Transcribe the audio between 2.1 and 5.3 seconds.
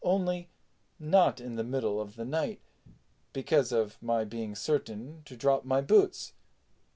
the night, because of my being certain